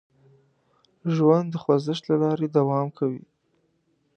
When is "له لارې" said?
2.09-2.47